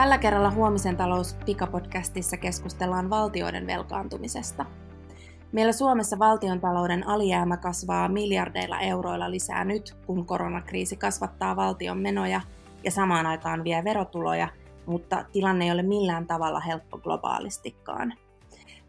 Tällä 0.00 0.18
kerralla 0.18 0.50
Huomisen 0.50 0.96
talous 0.96 1.36
pikapodcastissa 1.46 2.36
keskustellaan 2.36 3.10
valtioiden 3.10 3.66
velkaantumisesta. 3.66 4.66
Meillä 5.52 5.72
Suomessa 5.72 6.18
valtiontalouden 6.18 7.08
alijäämä 7.08 7.56
kasvaa 7.56 8.08
miljardeilla 8.08 8.80
euroilla 8.80 9.30
lisää 9.30 9.64
nyt, 9.64 9.96
kun 10.06 10.26
koronakriisi 10.26 10.96
kasvattaa 10.96 11.56
valtion 11.56 11.98
menoja 11.98 12.40
ja 12.84 12.90
samaan 12.90 13.26
aikaan 13.26 13.64
vie 13.64 13.84
verotuloja, 13.84 14.48
mutta 14.86 15.24
tilanne 15.32 15.64
ei 15.64 15.70
ole 15.70 15.82
millään 15.82 16.26
tavalla 16.26 16.60
helppo 16.60 16.98
globaalistikaan. 16.98 18.14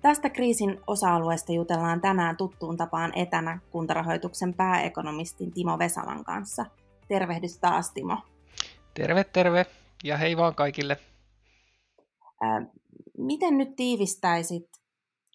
Tästä 0.02 0.30
kriisin 0.30 0.80
osa-alueesta 0.88 1.52
jutellaan 1.52 2.02
tänään 2.02 2.38
tuttuun 2.38 2.78
tapaan 2.78 3.12
etänä 3.16 3.60
kuntarahoituksen 3.72 4.54
pääekonomistin 4.54 5.52
Timo 5.52 5.80
Vesalan 5.80 6.24
kanssa. 6.24 6.66
Tervehdys 7.08 7.58
taas, 7.58 7.92
Timo. 7.92 8.18
Terve, 8.94 9.24
terve 9.24 9.66
ja 10.04 10.18
hei 10.18 10.38
vaan 10.38 10.56
kaikille. 10.56 10.98
Ää, 12.42 12.66
miten 13.18 13.58
nyt 13.58 13.76
tiivistäisit 13.76 14.70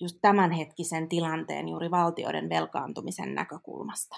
just 0.01 0.19
tämänhetkisen 0.23 1.09
tilanteen 1.09 1.69
juuri 1.69 1.91
valtioiden 1.91 2.49
velkaantumisen 2.49 3.35
näkökulmasta? 3.35 4.17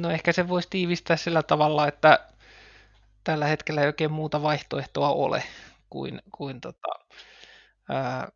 No 0.00 0.10
ehkä 0.10 0.32
se 0.32 0.48
voisi 0.48 0.70
tiivistää 0.70 1.16
sillä 1.16 1.42
tavalla, 1.42 1.88
että 1.88 2.28
tällä 3.24 3.46
hetkellä 3.46 3.80
ei 3.80 3.86
oikein 3.86 4.12
muuta 4.12 4.42
vaihtoehtoa 4.42 5.10
ole 5.10 5.42
kuin, 5.90 6.22
kuin 6.36 6.60
tota, 6.60 6.88
ää, 7.88 8.28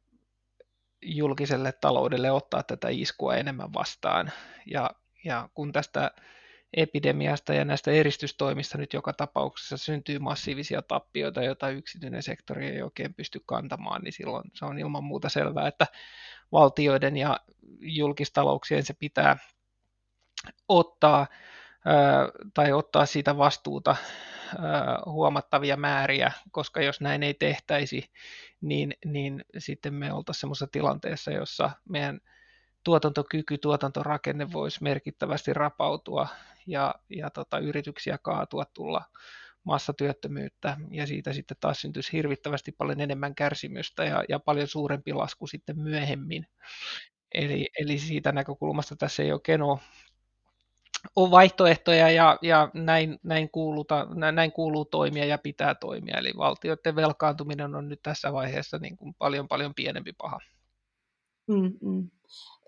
julkiselle 1.03 1.73
taloudelle 1.73 2.31
ottaa 2.31 2.63
tätä 2.63 2.89
iskua 2.89 3.37
enemmän 3.37 3.73
vastaan. 3.73 4.33
Ja, 4.67 4.91
ja 5.25 5.49
kun 5.55 5.73
tästä 5.73 6.11
epidemiasta 6.75 7.55
ja 7.55 7.65
näistä 7.65 7.91
eristystoimista 7.91 8.79
nyt 8.79 8.93
joka 8.93 9.13
tapauksessa 9.13 9.77
syntyy 9.77 10.19
massiivisia 10.19 10.83
tappioita, 10.83 11.43
joita 11.43 11.71
yksityinen 11.71 12.23
sektori 12.23 12.67
ei 12.67 12.83
oikein 12.83 13.15
pysty 13.15 13.41
kantamaan, 13.47 14.03
niin 14.03 14.13
silloin 14.13 14.51
se 14.55 14.65
on 14.65 14.79
ilman 14.79 15.05
muuta 15.05 15.29
selvää, 15.29 15.69
että 15.69 15.87
valtioiden 16.53 17.17
ja 17.17 17.41
julkistalouksien 17.81 18.85
se 18.85 18.95
pitää 18.95 19.37
ottaa 20.69 21.27
tai 22.55 22.73
ottaa 22.73 23.07
siitä 23.07 23.37
vastuuta 23.37 23.97
huomattavia 25.07 25.77
määriä, 25.77 26.33
koska 26.51 26.83
jos 26.83 27.01
näin 27.01 27.23
ei 27.23 27.35
tehtäisi, 27.35 28.11
niin, 28.61 28.95
niin 29.05 29.45
sitten 29.59 29.95
me 29.95 30.13
oltaisiin 30.13 30.41
sellaisessa 30.41 30.67
tilanteessa, 30.67 31.31
jossa 31.31 31.71
meidän 31.89 32.21
tuotantokyky, 32.85 33.59
tuotantorakenne 33.59 34.53
voisi 34.53 34.83
merkittävästi 34.83 35.53
rapautua 35.53 36.29
ja, 36.67 36.95
ja 37.09 37.31
tota, 37.31 37.59
yrityksiä 37.59 38.19
kaatua, 38.19 38.65
tulla 38.65 39.05
massatyöttömyyttä 39.65 40.77
ja 40.91 41.07
siitä 41.07 41.33
sitten 41.33 41.57
taas 41.61 41.81
syntyisi 41.81 42.13
hirvittävästi 42.13 42.73
paljon 42.73 43.01
enemmän 43.01 43.35
kärsimystä 43.35 44.05
ja, 44.05 44.25
ja 44.29 44.39
paljon 44.39 44.69
suurempi 44.69 45.13
lasku 45.13 45.47
sitten 45.47 45.79
myöhemmin. 45.79 46.47
Eli, 47.35 47.69
eli 47.79 47.99
siitä 47.99 48.33
näkökulmasta 48.33 48.97
tässä 48.97 49.23
ei 49.23 49.33
oikein 49.33 49.63
ole, 49.63 49.79
ole 51.17 51.31
vaihtoehtoja 51.31 52.11
ja, 52.11 52.39
ja 52.43 52.71
näin, 52.75 53.19
näin, 53.23 53.51
kuuluta, 53.51 54.07
näin 54.33 54.53
kuuluu 54.53 54.85
toimia 54.85 55.25
ja 55.25 55.39
pitää 55.39 55.75
toimia. 55.75 56.19
Eli 56.19 56.33
valtioiden 56.37 56.97
velkaantuminen 56.97 57.75
on 57.75 57.89
nyt 57.89 58.03
tässä 58.03 58.33
vaiheessa 58.33 58.79
niin 58.79 58.97
kuin 58.97 59.15
paljon 59.15 59.49
paljon 59.49 59.75
pienempi 59.75 60.13
paha. 60.13 60.39
Mm, 61.47 61.73
mm. 61.83 62.11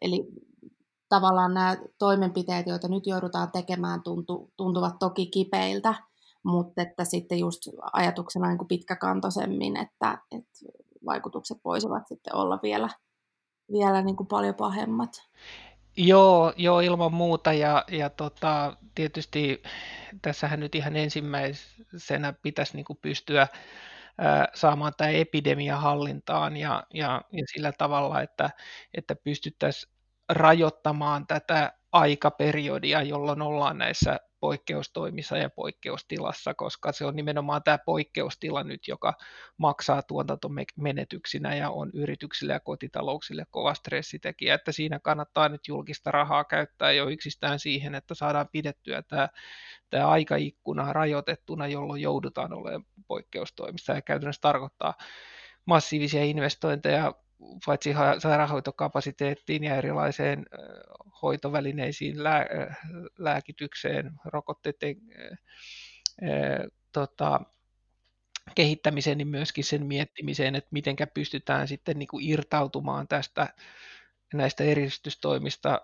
Eli 0.00 0.26
tavallaan 1.08 1.54
nämä 1.54 1.76
toimenpiteet, 1.98 2.66
joita 2.66 2.88
nyt 2.88 3.06
joudutaan 3.06 3.52
tekemään, 3.52 4.02
tuntu, 4.02 4.52
tuntuvat 4.56 4.98
toki 4.98 5.26
kipeiltä, 5.26 5.94
mutta 6.44 6.82
että 6.82 7.04
sitten 7.04 7.38
just 7.38 7.62
ajatuksena 7.92 8.48
niin 8.48 8.58
kuin 8.58 8.68
pitkäkantoisemmin, 8.68 9.76
että, 9.76 10.18
että 10.38 10.82
vaikutukset 11.06 11.58
voisivat 11.64 12.08
sitten 12.08 12.36
olla 12.36 12.58
vielä, 12.62 12.88
vielä 13.72 14.02
niin 14.02 14.16
kuin 14.16 14.26
paljon 14.26 14.54
pahemmat. 14.54 15.10
Joo, 15.96 16.52
joo, 16.56 16.80
ilman 16.80 17.14
muuta 17.14 17.52
ja, 17.52 17.84
ja 17.90 18.10
tota, 18.10 18.76
tietysti 18.94 19.62
tässähän 20.22 20.60
nyt 20.60 20.74
ihan 20.74 20.96
ensimmäisenä 20.96 22.32
pitäisi 22.42 22.76
niin 22.76 22.84
kuin 22.84 22.98
pystyä 23.02 23.48
saamaan 24.54 24.92
tämä 24.96 25.10
epidemia 25.10 25.76
hallintaan 25.76 26.56
ja, 26.56 26.84
ja, 26.94 27.22
ja 27.32 27.44
sillä 27.52 27.72
tavalla, 27.72 28.22
että, 28.22 28.50
että 28.94 29.16
pystyttäisiin 29.16 29.92
rajoittamaan 30.28 31.26
tätä 31.26 31.72
aikaperiodia, 31.92 33.02
jolloin 33.02 33.42
ollaan 33.42 33.78
näissä 33.78 34.20
poikkeustoimissa 34.42 35.36
ja 35.38 35.50
poikkeustilassa, 35.50 36.54
koska 36.54 36.92
se 36.92 37.04
on 37.04 37.16
nimenomaan 37.16 37.62
tämä 37.62 37.78
poikkeustila 37.78 38.64
nyt, 38.64 38.88
joka 38.88 39.14
maksaa 39.56 40.02
tuotantomenetyksinä 40.02 41.54
ja 41.54 41.70
on 41.70 41.90
yrityksille 41.94 42.52
ja 42.52 42.60
kotitalouksille 42.60 43.44
kova 43.50 43.74
stressitekijä, 43.74 44.54
että 44.54 44.72
siinä 44.72 44.98
kannattaa 44.98 45.48
nyt 45.48 45.68
julkista 45.68 46.10
rahaa 46.10 46.44
käyttää 46.44 46.92
jo 46.92 47.08
yksistään 47.08 47.58
siihen, 47.58 47.94
että 47.94 48.14
saadaan 48.14 48.48
pidettyä 48.52 49.02
tämä, 49.02 49.28
tämä 49.90 50.08
aikaikkuna 50.08 50.92
rajoitettuna, 50.92 51.66
jolloin 51.66 52.02
joudutaan 52.02 52.52
olemaan 52.52 52.84
poikkeustoimissa. 53.08 53.92
Ja 53.92 54.02
käytännössä 54.02 54.40
tarkoittaa 54.40 54.94
massiivisia 55.64 56.24
investointeja 56.24 57.14
paitsi 57.66 57.94
sairaanhoitokapasiteettiin 58.18 59.64
ja 59.64 59.76
erilaiseen 59.76 60.46
hoitovälineisiin, 61.22 62.24
lää, 62.24 62.46
lääkitykseen, 63.18 64.12
rokotteiden 64.24 64.96
tota, 66.92 67.40
kehittämiseen, 68.54 69.18
niin 69.18 69.28
myöskin 69.28 69.64
sen 69.64 69.86
miettimiseen, 69.86 70.54
että 70.54 70.68
miten 70.72 70.96
pystytään 71.14 71.68
sitten 71.68 71.98
niin 71.98 72.08
kuin 72.08 72.24
irtautumaan 72.28 73.08
tästä 73.08 73.48
näistä 74.34 74.64
eristystoimista 74.64 75.80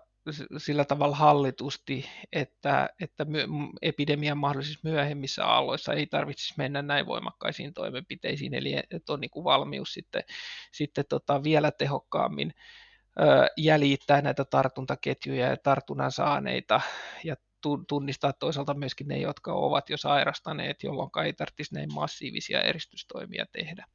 sillä 0.57 0.85
tavalla 0.85 1.15
hallitusti, 1.15 2.05
että, 2.31 2.89
että 3.01 3.25
epidemian 3.81 4.37
mahdollisissa 4.37 4.89
myöhemmissä 4.89 5.45
aalloissa 5.45 5.93
ei 5.93 6.07
tarvitsisi 6.07 6.53
mennä 6.57 6.81
näin 6.81 7.05
voimakkaisiin 7.05 7.73
toimenpiteisiin, 7.73 8.53
eli 8.53 8.75
että 8.91 9.13
on 9.13 9.19
niin 9.19 9.31
kuin 9.31 9.43
valmius 9.43 9.93
sitten, 9.93 10.23
sitten 10.71 11.05
tota 11.09 11.43
vielä 11.43 11.71
tehokkaammin 11.71 12.53
jäljittää 13.57 14.21
näitä 14.21 14.45
tartuntaketjuja 14.45 15.47
ja 15.47 15.57
tartunnan 15.57 16.11
saaneita 16.11 16.81
ja 17.23 17.35
tunnistaa 17.87 18.33
toisaalta 18.33 18.73
myöskin 18.73 19.07
ne, 19.07 19.17
jotka 19.17 19.53
ovat 19.53 19.89
jo 19.89 19.97
sairastaneet, 19.97 20.83
jolloin 20.83 21.09
ei 21.25 21.33
tarvitsisi 21.33 21.75
näin 21.75 21.93
massiivisia 21.93 22.61
eristystoimia 22.61 23.45
tehdä. 23.51 23.85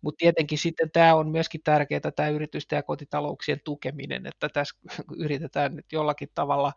Mutta 0.00 0.18
tietenkin 0.18 0.58
sitten 0.58 0.90
tämä 0.90 1.14
on 1.14 1.28
myöskin 1.28 1.60
tärkeää, 1.64 2.00
tämä 2.16 2.28
yritysten 2.28 2.76
ja 2.76 2.82
kotitalouksien 2.82 3.60
tukeminen, 3.64 4.26
että 4.26 4.48
tässä 4.48 4.78
yritetään 5.24 5.76
nyt 5.76 5.86
jollakin 5.92 6.28
tavalla 6.34 6.72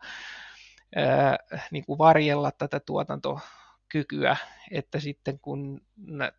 ää, 0.96 1.38
niin 1.70 1.84
kuin 1.84 1.98
varjella 1.98 2.50
tätä 2.50 2.80
tuotantokykyä, 2.80 4.36
että 4.70 5.00
sitten 5.00 5.38
kun 5.38 5.80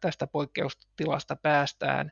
tästä 0.02 0.28
poikkeustilasta 0.28 1.36
päästään, 1.36 2.12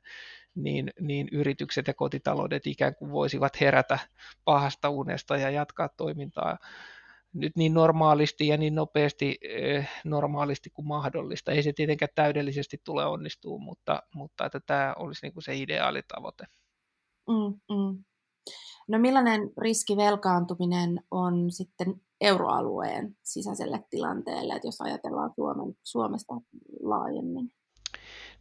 niin, 0.55 0.93
niin 0.99 1.27
yritykset 1.31 1.87
ja 1.87 1.93
kotitaloudet 1.93 2.67
ikään 2.67 2.95
kuin 2.95 3.11
voisivat 3.11 3.61
herätä 3.61 3.99
pahasta 4.45 4.89
unesta 4.89 5.37
ja 5.37 5.49
jatkaa 5.49 5.89
toimintaa 5.89 6.57
nyt 7.33 7.55
niin 7.55 7.73
normaalisti 7.73 8.47
ja 8.47 8.57
niin 8.57 8.75
nopeasti 8.75 9.37
eh, 9.41 9.89
normaalisti 10.05 10.69
kuin 10.69 10.87
mahdollista. 10.87 11.51
Ei 11.51 11.63
se 11.63 11.73
tietenkään 11.73 12.09
täydellisesti 12.15 12.77
tule 12.83 13.05
onnistuu, 13.05 13.59
mutta, 13.59 14.03
mutta 14.15 14.45
että 14.45 14.59
tämä 14.59 14.93
olisi 14.99 15.25
niin 15.25 15.33
kuin 15.33 15.43
se 15.43 15.55
ideaalitavoite. 15.55 16.45
Mm, 17.29 17.75
mm. 17.75 18.03
No 18.87 18.99
millainen 18.99 19.41
riski 19.57 19.97
velkaantuminen 19.97 21.03
on 21.11 21.51
sitten 21.51 22.01
euroalueen 22.21 23.17
sisäiselle 23.23 23.83
tilanteelle, 23.89 24.53
että 24.53 24.67
jos 24.67 24.81
ajatellaan 24.81 25.31
Suomen, 25.35 25.75
Suomesta 25.83 26.33
laajemmin? 26.83 27.51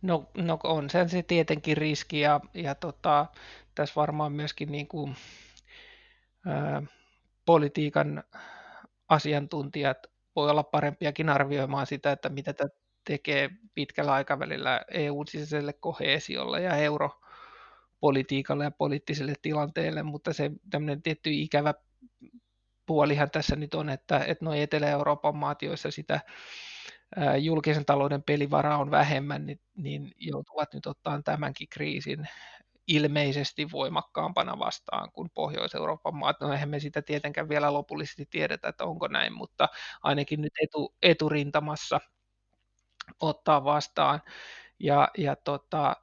No, 0.03 0.25
no 0.37 0.59
on 0.65 0.91
se, 0.91 1.09
se 1.09 1.23
tietenkin 1.23 1.77
riski 1.77 2.21
ja, 2.21 2.41
ja 2.55 2.75
tota, 2.75 3.27
tässä 3.75 3.95
varmaan 3.97 4.33
myöskin 4.33 4.73
niin 4.73 4.89
kuin, 4.89 5.17
ää, 6.47 6.83
politiikan 7.47 8.25
asiantuntijat 9.11 9.99
voi 10.37 10.51
olla 10.51 10.63
parempiakin 10.63 11.29
arvioimaan 11.29 11.87
sitä, 11.87 12.13
että 12.13 12.29
mitä 12.29 12.53
tämä 12.53 12.71
tekee 13.05 13.51
pitkällä 13.75 14.13
aikavälillä 14.13 14.81
EUn 14.91 15.27
sisäiselle 15.27 15.73
koheesiolle 15.73 16.63
ja 16.63 16.77
europolitiikalle 16.77 18.65
ja 18.65 18.71
poliittiselle 18.71 19.35
tilanteelle, 19.43 20.03
mutta 20.03 20.33
se 20.33 20.51
tämmöinen 20.71 21.03
tietty 21.03 21.31
ikävä 21.33 21.75
puolihan 22.87 23.31
tässä 23.31 23.57
nyt 23.57 23.75
on, 23.75 23.89
että, 23.89 24.19
että 24.19 24.45
nuo 24.45 24.55
Etelä-Euroopan 24.55 25.37
maat, 25.37 25.63
joissa 25.63 25.91
sitä 25.91 26.21
julkisen 27.39 27.85
talouden 27.85 28.23
pelivaraa 28.23 28.79
on 28.79 28.91
vähemmän, 28.91 29.47
niin, 29.47 29.61
niin 29.77 30.13
joutuvat 30.17 30.75
nyt 30.75 30.87
ottaa 30.87 31.23
tämänkin 31.23 31.69
kriisin 31.69 32.29
ilmeisesti 32.91 33.71
voimakkaampana 33.73 34.59
vastaan 34.59 35.13
kuin 35.13 35.31
Pohjois-Euroopan 35.35 36.15
maat. 36.15 36.41
No 36.41 36.53
eihän 36.53 36.69
me 36.69 36.81
sitä 36.81 37.03
tietenkään 37.03 37.49
vielä 37.49 37.73
lopullisesti 37.73 38.27
tiedetä, 38.31 38.69
että 38.69 38.85
onko 38.85 39.09
näin, 39.09 39.33
mutta 39.33 39.69
ainakin 40.03 40.41
nyt 40.41 40.53
etu, 40.63 40.95
eturintamassa 41.03 42.01
ottaa 43.21 43.65
vastaan. 43.65 44.23
Ja, 44.79 45.09
ja 45.19 45.37
tota, 45.37 45.97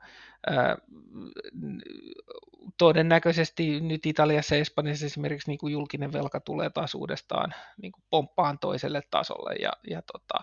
todennäköisesti 2.77 3.81
nyt 3.81 4.05
Italiassa 4.05 4.55
ja 4.55 4.61
Espanjassa 4.61 5.05
esimerkiksi 5.05 5.49
niin 5.49 5.57
kuin 5.57 5.73
julkinen 5.73 6.13
velka 6.13 6.39
tulee 6.39 6.69
taas 6.69 6.95
uudestaan 6.95 7.53
niin 7.81 7.91
kuin 7.91 8.03
pomppaan 8.09 8.59
toiselle 8.59 9.01
tasolle. 9.11 9.55
Ja, 9.61 9.71
ja 9.89 10.01
tota, 10.01 10.39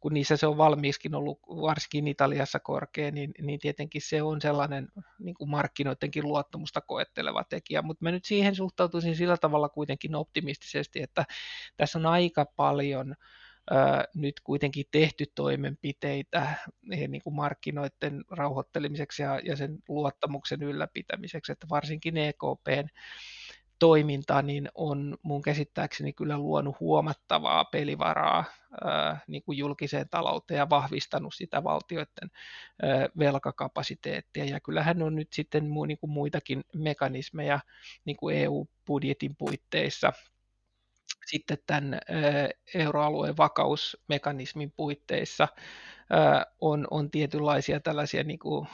kun 0.00 0.14
niissä 0.14 0.36
se 0.36 0.46
on 0.46 0.56
valmiiskin 0.56 1.14
ollut 1.14 1.40
varsinkin 1.48 2.08
Italiassa 2.08 2.60
korkea, 2.60 3.10
niin, 3.10 3.34
niin 3.42 3.60
tietenkin 3.60 4.02
se 4.02 4.22
on 4.22 4.40
sellainen 4.40 4.88
niin 5.18 5.34
kuin 5.34 5.50
markkinoidenkin 5.50 6.24
luottamusta 6.24 6.80
koetteleva 6.80 7.44
tekijä, 7.44 7.82
mutta 7.82 8.04
mä 8.04 8.10
nyt 8.10 8.24
siihen 8.24 8.54
suhtautuisin 8.54 9.16
sillä 9.16 9.36
tavalla 9.36 9.68
kuitenkin 9.68 10.14
optimistisesti, 10.14 11.02
että 11.02 11.24
tässä 11.76 11.98
on 11.98 12.06
aika 12.06 12.44
paljon 12.44 13.14
nyt 14.14 14.40
kuitenkin 14.40 14.86
tehty 14.90 15.24
toimenpiteitä 15.34 16.54
eh, 16.92 17.08
niin 17.08 17.22
kuin 17.22 17.34
markkinoiden 17.34 18.24
rauhoittelemiseksi 18.30 19.22
ja, 19.22 19.40
ja 19.44 19.56
sen 19.56 19.78
luottamuksen 19.88 20.62
ylläpitämiseksi, 20.62 21.52
että 21.52 21.66
varsinkin 21.70 22.16
EKPn 22.16 22.88
toiminta 23.78 24.42
niin 24.42 24.68
on 24.74 25.16
mun 25.22 25.42
käsittääkseni 25.42 26.12
kyllä 26.12 26.38
luonut 26.38 26.80
huomattavaa 26.80 27.64
pelivaraa 27.64 28.44
ää, 28.84 29.20
niin 29.26 29.42
kuin 29.42 29.58
julkiseen 29.58 30.08
talouteen 30.08 30.58
ja 30.58 30.70
vahvistanut 30.70 31.34
sitä 31.34 31.64
valtioiden 31.64 32.30
ää, 32.82 33.08
velkakapasiteettia. 33.18 34.44
Ja 34.44 34.60
kyllähän 34.60 35.02
on 35.02 35.16
nyt 35.16 35.32
sitten 35.32 35.68
mu, 35.68 35.84
niin 35.84 35.98
kuin 35.98 36.10
muitakin 36.10 36.64
mekanismeja 36.74 37.60
niin 38.04 38.16
kuin 38.16 38.36
EU-budjetin 38.36 39.36
puitteissa 39.38 40.12
sitten 41.30 41.58
tämän 41.66 42.00
euroalueen 42.74 43.36
vakausmekanismin 43.36 44.72
puitteissa 44.76 45.48
on, 46.60 46.86
on 46.90 47.10
tietynlaisia 47.10 47.80
tällaisia 47.80 48.24
niin 48.24 48.38
kuin 48.38 48.68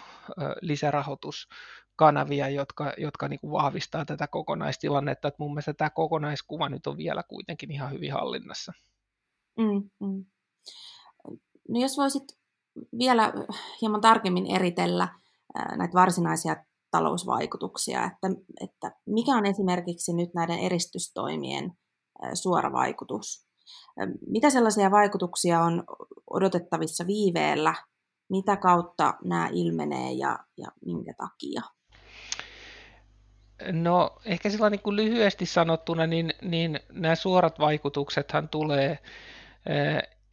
lisärahoituskanavia, 0.60 2.48
jotka, 2.48 2.92
jotka 2.98 3.28
niin 3.28 3.40
kuin 3.40 3.50
vahvistaa 3.50 4.04
tätä 4.04 4.26
kokonaistilannetta. 4.26 5.28
Että 5.28 5.42
mun 5.42 5.50
mielestä 5.50 5.74
tämä 5.74 5.90
kokonaiskuva 5.90 6.68
nyt 6.68 6.86
on 6.86 6.96
vielä 6.96 7.22
kuitenkin 7.22 7.70
ihan 7.70 7.92
hyvin 7.92 8.12
hallinnassa. 8.12 8.72
Mm, 9.58 9.90
mm. 10.00 10.24
No 11.68 11.80
jos 11.80 11.96
voisit 11.96 12.24
vielä 12.98 13.32
hieman 13.80 14.00
tarkemmin 14.00 14.46
eritellä 14.56 15.08
näitä 15.76 15.94
varsinaisia 15.94 16.56
talousvaikutuksia, 16.90 18.04
että, 18.04 18.28
että 18.60 18.96
mikä 19.06 19.32
on 19.32 19.46
esimerkiksi 19.46 20.12
nyt 20.12 20.34
näiden 20.34 20.58
eristystoimien 20.58 21.72
suora 22.34 22.72
vaikutus. 22.72 23.46
Mitä 24.26 24.50
sellaisia 24.50 24.90
vaikutuksia 24.90 25.60
on 25.60 25.84
odotettavissa 26.30 27.06
viiveellä? 27.06 27.74
Mitä 28.30 28.56
kautta 28.56 29.14
nämä 29.24 29.48
ilmenee 29.52 30.12
ja, 30.12 30.38
ja 30.56 30.68
minkä 30.86 31.14
takia? 31.16 31.62
No 33.72 34.16
ehkä 34.24 34.50
sillä 34.50 34.70
niin 34.70 34.82
kuin 34.82 34.96
lyhyesti 34.96 35.46
sanottuna, 35.46 36.06
niin, 36.06 36.34
niin 36.42 36.80
nämä 36.92 37.14
suorat 37.14 37.58
vaikutuksethan 37.58 38.48
tulee 38.48 38.98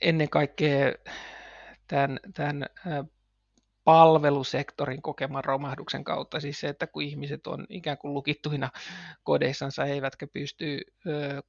ennen 0.01 0.30
kaikkea 0.30 0.94
tämän, 1.88 2.19
tämän 2.34 2.66
palvelusektorin 3.83 5.01
kokeman 5.01 5.44
romahduksen 5.44 6.04
kautta, 6.04 6.39
siis 6.39 6.60
se, 6.60 6.68
että 6.68 6.88
kun 6.88 7.04
ihmiset 7.04 7.48
on 7.48 7.66
ikään 7.69 7.98
kuin 7.98 8.13
lukittuina 8.13 8.69
kodeissansa 9.24 9.86
eivätkä 9.86 10.28
pysty 10.28 10.80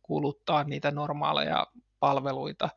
kuluttaa 0.03 0.65
niitä 0.65 0.91
normaaleja 0.91 1.67
palveluita, 2.01 2.69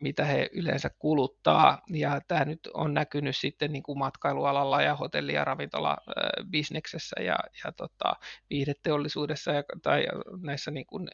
mitä 0.00 0.24
he 0.24 0.50
yleensä 0.52 0.90
kuluttaa, 0.98 1.82
ja 1.88 2.20
tämä 2.28 2.44
nyt 2.44 2.60
on 2.74 2.94
näkynyt 2.94 3.36
sitten 3.36 3.72
niin 3.72 3.82
kuin 3.82 3.98
matkailualalla 3.98 4.82
ja 4.82 4.96
hotelli- 4.96 5.34
ja 5.34 5.44
ravintolabisneksessä 5.44 7.22
ja, 7.22 7.38
ja 7.64 7.72
tota, 7.72 8.12
viihdeteollisuudessa 8.50 9.52
ja, 9.52 9.62
tai 9.82 10.06
näissä 10.42 10.70
niin 10.70 10.86
kuin, 10.86 11.08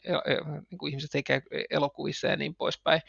niin 0.69 0.77
kuin 0.77 0.89
ihmiset 0.89 1.11
tekee 1.11 1.41
elokuvissa 1.69 2.27
ja 2.27 2.37
niin 2.37 2.55
poispäin. 2.55 3.01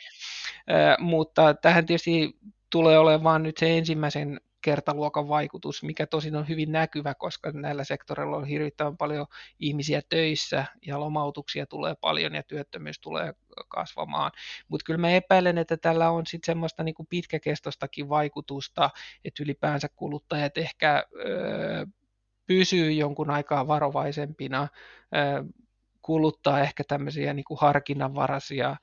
Mutta 0.99 1.55
tähän 1.55 1.87
tietysti 1.87 2.39
tulee 2.71 2.99
olemaan 2.99 3.43
nyt 3.43 3.57
se 3.57 3.79
ensimmäisen 3.79 4.41
kertaluokan 4.61 5.29
vaikutus, 5.29 5.83
mikä 5.83 6.07
tosin 6.07 6.37
on 6.37 6.49
hyvin 6.49 6.73
näkyvä, 6.73 7.15
koska 7.15 7.53
näillä 7.53 7.85
sektoreilla 7.85 8.37
on 8.37 8.45
hirvittävän 8.47 8.97
paljon 8.97 9.27
ihmisiä 9.59 10.03
töissä 10.09 10.65
ja 10.87 11.01
lomautuksia 11.01 11.67
tulee 11.67 11.95
paljon 12.01 12.35
ja 12.35 12.43
työttömyys 12.43 13.01
tulee 13.01 13.35
kasvamaan. 13.69 14.33
Mutta 14.69 14.85
kyllä 14.85 14.99
mä 14.99 15.11
epäilen, 15.11 15.59
että 15.59 15.77
tällä 15.77 16.11
on 16.11 16.27
sitten 16.27 16.47
semmoista 16.47 16.83
niinku 16.83 17.07
pitkäkestostakin 17.11 18.09
vaikutusta, 18.09 18.91
että 19.25 19.43
ylipäänsä 19.43 19.89
kuluttajat 19.97 20.59
ehkä 20.59 21.05
öö, 21.27 21.87
pysyy 22.47 22.93
jonkun 22.93 23.31
aikaa 23.31 23.67
varovaisempina 23.67 24.69
öö, 25.17 25.45
kuluttaa 26.09 26.61
ehkä 26.61 26.85
tämmöisiä 26.89 27.35
niin 27.35 27.45
kuin 27.45 27.59
harkinnanvaraisia 27.61 28.77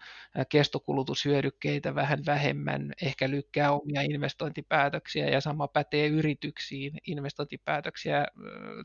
kestokulutushyödykkeitä 0.50 1.96
vähän 1.96 2.20
vähemmän, 2.26 2.94
ehkä 3.02 3.30
lykkää 3.30 3.72
omia 3.72 4.02
investointipäätöksiä 4.02 5.30
ja 5.30 5.42
sama 5.42 5.68
pätee 5.68 6.08
yrityksiin, 6.08 6.98
investointipäätöksiä 7.08 8.26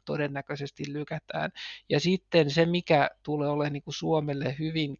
todennäköisesti 0.04 0.92
lykätään. 0.92 1.50
Ja 1.88 2.00
sitten 2.00 2.50
se, 2.50 2.66
mikä 2.66 3.10
tulee 3.22 3.48
olemaan 3.48 3.72
niin 3.72 3.82
kuin 3.82 3.94
Suomelle 3.94 4.56
hyvin 4.58 4.96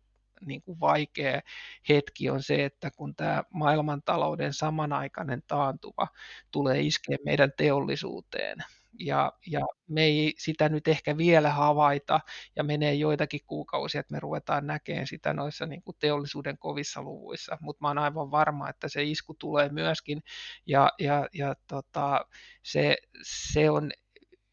niin 0.46 0.62
kuin 0.62 0.80
vaikea 0.80 1.40
hetki 1.88 2.30
on 2.30 2.42
se, 2.42 2.64
että 2.64 2.90
kun 2.96 3.14
tämä 3.14 3.44
maailmantalouden 3.54 4.52
samanaikainen 4.52 5.42
taantuva 5.46 6.08
tulee 6.50 6.80
iskeä 6.80 7.16
meidän 7.24 7.52
teollisuuteen, 7.56 8.58
ja, 8.98 9.32
ja 9.46 9.60
me 9.88 10.02
ei 10.04 10.34
sitä 10.38 10.68
nyt 10.68 10.88
ehkä 10.88 11.16
vielä 11.16 11.50
havaita 11.50 12.20
ja 12.56 12.64
menee 12.64 12.94
joitakin 12.94 13.40
kuukausia, 13.46 14.00
että 14.00 14.12
me 14.14 14.20
ruvetaan 14.20 14.66
näkemään 14.66 15.06
sitä 15.06 15.32
noissa 15.32 15.66
niin 15.66 15.82
kuin 15.82 15.96
teollisuuden 16.00 16.58
kovissa 16.58 17.02
luvuissa, 17.02 17.58
mutta 17.60 17.84
mä 17.84 17.88
oon 17.88 17.98
aivan 17.98 18.30
varma, 18.30 18.68
että 18.68 18.88
se 18.88 19.02
isku 19.02 19.34
tulee 19.34 19.68
myöskin 19.68 20.22
ja, 20.66 20.90
ja, 20.98 21.28
ja 21.34 21.54
tota, 21.66 22.26
se, 22.62 22.96
se 23.22 23.70
on 23.70 23.90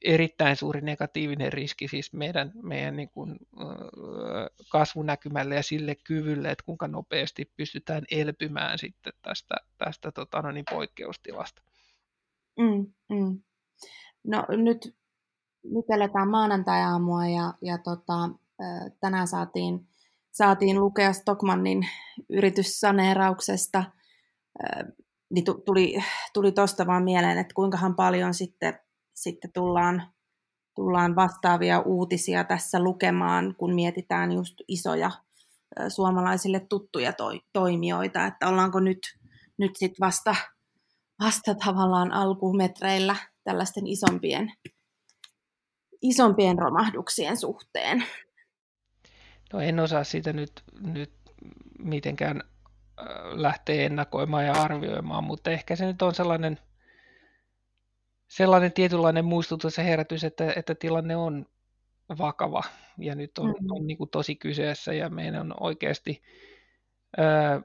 erittäin 0.02 0.56
suuri 0.56 0.82
negatiivinen 0.82 1.54
riski 1.54 1.88
siis 1.88 2.14
meidän, 2.14 2.52
meidän 2.64 2.96
niin 2.96 3.10
kuin, 3.10 3.38
kasvunäkymälle 4.70 5.56
ja 5.56 5.64
sille 5.64 5.96
kyvylle, 5.96 6.52
että 6.52 6.64
kuinka 6.64 6.88
nopeasti 6.88 7.52
pystytään 7.58 8.04
elpymään 8.12 8.78
sitten 8.78 9.14
tästä, 9.22 9.56
tästä 9.78 10.12
tota, 10.12 10.42
no 10.42 10.52
niin, 10.52 10.66
poikkeustilasta. 10.72 11.62
Mm, 12.60 12.94
mm. 13.10 13.42
No 14.28 14.46
nyt, 14.50 14.96
nyt 15.64 15.86
eletään 15.90 16.30
maanantai-aamua 16.30 17.28
ja, 17.28 17.54
ja 17.62 17.78
tota, 17.78 18.30
tänään 19.00 19.28
saatiin, 19.28 19.88
saatiin 20.32 20.80
lukea 20.80 21.14
Stockmannin 21.14 21.88
yrityssaneerauksesta. 22.30 23.84
Niin 25.30 25.46
tuli, 25.66 26.04
tuli 26.34 26.52
tuosta 26.52 26.88
vaan 26.88 27.04
mieleen, 27.04 27.38
että 27.38 27.54
kuinkahan 27.54 27.96
paljon 27.96 28.34
sitten, 28.34 28.80
sitten 29.14 29.52
tullaan, 29.54 30.04
tullaan 30.76 31.16
vastaavia 31.16 31.80
uutisia 31.80 32.44
tässä 32.44 32.80
lukemaan, 32.80 33.56
kun 33.58 33.76
mietitään 33.76 34.32
just 34.32 34.56
isoja 34.68 35.12
suomalaisille 35.88 36.60
tuttuja 36.60 37.14
toi, 37.14 37.42
toimijoita, 37.54 38.26
että 38.26 38.48
ollaanko 38.48 38.80
nyt, 38.80 39.00
nyt 39.58 39.72
sitten 39.76 40.06
vasta, 40.06 40.36
vasta 41.24 41.56
tavallaan 41.56 42.12
alkumetreillä 42.12 43.16
tällaisten 43.48 43.88
isompien, 43.88 44.54
isompien 46.02 46.60
romahduksien 46.60 47.38
suhteen? 47.38 48.04
No 49.54 49.60
en 49.60 49.80
osaa 49.80 50.04
siitä 50.04 50.34
nyt, 50.34 50.52
nyt 50.80 51.14
mitenkään 51.80 52.44
lähteä 53.32 53.86
ennakoimaan 53.86 54.46
ja 54.46 54.54
arvioimaan, 54.54 55.24
mutta 55.24 55.52
ehkä 55.52 55.76
se 55.76 55.86
nyt 55.86 56.02
on 56.02 56.16
sellainen, 56.16 56.60
sellainen 58.28 58.74
tietynlainen 58.74 59.26
muistutus 59.26 59.78
ja 59.78 59.84
herätys, 59.84 60.24
että, 60.24 60.54
että 60.56 60.76
tilanne 60.76 61.16
on 61.16 61.46
vakava 62.18 62.64
ja 62.98 63.16
nyt 63.16 63.38
on, 63.38 63.50
mm. 63.50 63.72
on 63.72 63.88
niin 63.88 63.98
kuin 63.98 64.10
tosi 64.10 64.36
kyseessä 64.36 64.94
ja 64.94 65.10
meidän 65.10 65.42
on 65.42 65.54
oikeasti 65.60 66.22
ää, 67.18 67.62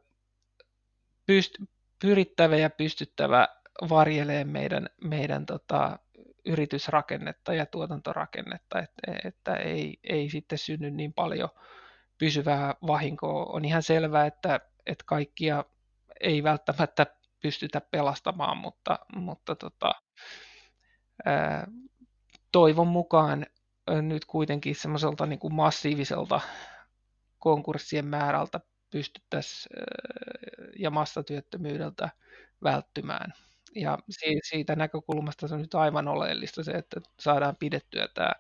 pyst, 1.27 1.55
pyrittävä 1.99 2.57
ja 2.57 2.71
pystyttävä 2.71 3.49
varjelee 3.89 4.45
meidän, 4.45 4.89
meidän 5.05 5.47
tota, 5.47 5.99
yritysrakennetta 6.45 7.55
ja 7.55 7.67
tuotantorakennetta, 7.67 8.79
että, 8.79 9.29
että 9.29 9.55
ei, 9.55 9.99
ei 10.05 10.31
sitten 10.31 10.59
synny 10.59 10.91
niin 10.91 11.13
paljon 11.13 11.49
pysyvää 12.19 12.75
vahinkoa. 12.87 13.45
On 13.45 13.65
ihan 13.65 13.83
selvää, 13.83 14.27
että, 14.27 14.61
että 14.87 15.05
kaikkia 15.07 15.65
ei 16.21 16.43
välttämättä 16.43 17.07
pystytä 17.41 17.81
pelastamaan, 17.81 18.57
mutta, 18.57 18.99
mutta 19.17 19.55
tota, 19.55 19.93
ää, 21.25 21.67
toivon 22.53 22.89
mukaan 22.89 23.47
nyt 24.03 24.25
kuitenkin 24.25 24.75
semmoiselta 24.75 25.27
niin 25.27 25.39
kuin 25.39 25.55
massiiviselta 25.55 26.41
konkurssien 27.39 28.07
määrältä 28.07 28.61
pystyttäisiin 28.91 29.77
ja 30.79 30.91
massatyöttömyydeltä 30.91 32.11
välttymään 32.63 33.33
Ja 33.75 33.99
siitä 34.51 34.77
näkökulmasta 34.77 35.49
se 35.49 35.55
on 35.55 35.61
nyt 35.61 35.75
aivan 35.75 36.09
oleellista 36.09 36.65
se, 36.65 36.71
että 36.71 37.01
saadaan 37.21 37.57
pidettyä 37.57 38.09
tämä, 38.15 38.33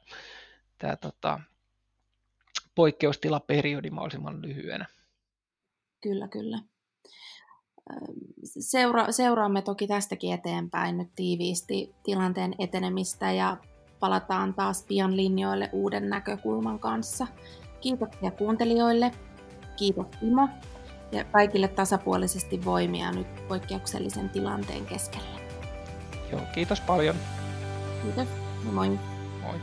tämä 0.78 0.96
tota, 0.96 1.40
poikkeustilaperiodi 2.74 3.90
mahdollisimman 3.90 4.42
lyhyenä. 4.42 4.86
Kyllä, 6.00 6.28
kyllä. 6.28 6.58
Seura- 8.44 9.12
seuraamme 9.12 9.62
toki 9.62 9.86
tästäkin 9.86 10.32
eteenpäin 10.32 10.98
nyt 10.98 11.08
tiiviisti 11.14 11.94
tilanteen 12.02 12.54
etenemistä 12.58 13.32
ja 13.32 13.56
palataan 14.00 14.54
taas 14.54 14.84
pian 14.88 15.16
linjoille 15.16 15.70
uuden 15.72 16.08
näkökulman 16.10 16.78
kanssa. 16.78 17.26
Kiitoksia 17.80 18.30
kuuntelijoille. 18.30 19.10
Kiitos 19.76 20.06
Timo 20.20 20.48
ja 21.12 21.24
kaikille 21.24 21.68
tasapuolisesti 21.68 22.64
voimia 22.64 23.12
nyt 23.12 23.48
poikkeuksellisen 23.48 24.28
tilanteen 24.28 24.86
keskellä. 24.86 25.40
Joo, 26.32 26.40
kiitos 26.54 26.80
paljon. 26.80 27.16
Kiitos 28.02 28.28
ja 28.64 28.72
moi. 28.72 28.88
Moi. 29.42 29.60